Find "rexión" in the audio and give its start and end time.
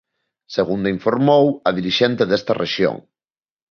2.63-2.95